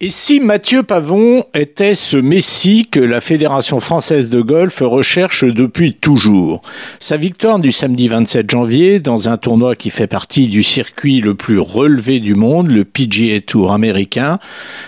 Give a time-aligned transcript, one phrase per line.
[0.00, 5.92] Et si Mathieu Pavon était ce messie que la Fédération française de golf recherche depuis
[5.92, 6.62] toujours?
[7.00, 11.34] Sa victoire du samedi 27 janvier dans un tournoi qui fait partie du circuit le
[11.34, 14.38] plus relevé du monde, le PGA Tour américain,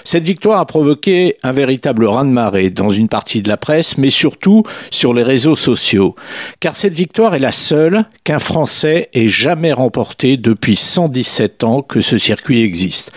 [0.04, 4.62] cette victoire a provoqué un véritable raz-de-marée dans une partie de la presse, mais surtout
[4.92, 6.14] sur les réseaux sociaux.
[6.61, 12.00] Car cette victoire est la seule qu'un Français ait jamais remportée depuis 117 ans que
[12.00, 13.11] ce circuit existe.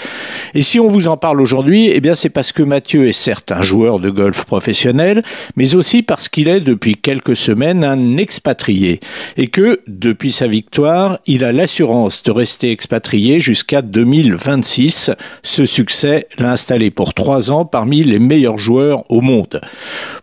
[0.55, 3.51] Et si on vous en parle aujourd'hui, eh bien, c'est parce que Mathieu est certes
[3.51, 5.23] un joueur de golf professionnel,
[5.55, 8.99] mais aussi parce qu'il est depuis quelques semaines un expatrié
[9.37, 15.11] et que, depuis sa victoire, il a l'assurance de rester expatrié jusqu'à 2026.
[15.41, 19.61] Ce succès l'a installé pour trois ans parmi les meilleurs joueurs au monde.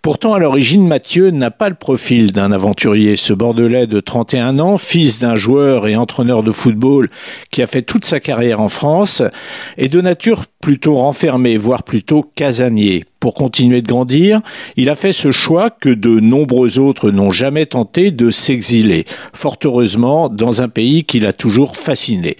[0.02, 3.16] Pourtant, à l'origine, Mathieu n'a pas le profil d'un aventurier.
[3.16, 7.10] Ce Bordelais de 31 ans, fils d'un joueur et entraîneur de football
[7.50, 9.22] qui a fait toute sa carrière en France,
[9.76, 10.98] est de nature plutôt
[11.56, 13.04] voire plutôt casanier.
[13.20, 14.40] Pour continuer de grandir,
[14.76, 19.58] il a fait ce choix que de nombreux autres n'ont jamais tenté de s'exiler, fort
[19.64, 22.36] heureusement dans un pays qui l'a toujours fasciné.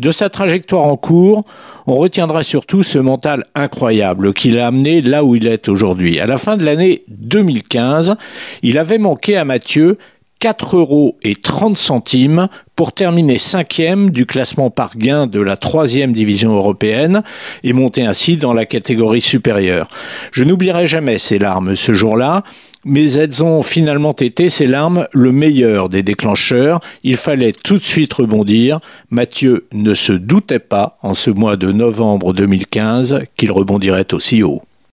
[0.00, 1.44] De sa trajectoire en cours,
[1.86, 6.18] on retiendra surtout ce mental incroyable qui l'a amené là où il est aujourd'hui.
[6.18, 8.16] À la fin de l'année 2015,
[8.62, 9.98] il avait manqué à Mathieu
[10.40, 16.12] 4 euros et 30 centimes pour terminer cinquième du classement par gain de la troisième
[16.12, 17.22] division européenne
[17.62, 19.88] et monter ainsi dans la catégorie supérieure.
[20.32, 22.42] Je n'oublierai jamais ces larmes ce jour-là,
[22.84, 26.80] mais elles ont finalement été, ces larmes, le meilleur des déclencheurs.
[27.02, 28.80] Il fallait tout de suite rebondir.
[29.10, 34.62] Mathieu ne se doutait pas, en ce mois de novembre 2015, qu'il rebondirait aussi haut.